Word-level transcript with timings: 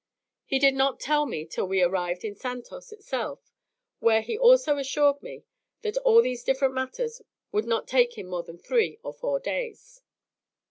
He 0.45 0.57
did 0.57 0.73
not 0.73 0.99
tell 0.99 1.27
me 1.27 1.45
till 1.45 1.67
we 1.67 1.83
arrived 1.83 2.23
in 2.25 2.33
Santos 2.33 2.91
itself, 2.91 3.51
where 3.99 4.23
he 4.23 4.35
also 4.35 4.79
assured 4.79 5.21
me 5.21 5.43
that 5.83 5.95
all 5.97 6.23
these 6.23 6.43
different 6.43 6.73
matters 6.73 7.21
would 7.51 7.65
not 7.65 7.87
take 7.87 8.17
him 8.17 8.25
more 8.25 8.41
than 8.41 8.57
three 8.57 8.97
or 9.03 9.13
four 9.13 9.39
days. 9.39 10.01